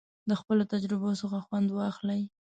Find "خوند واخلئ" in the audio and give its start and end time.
1.45-2.21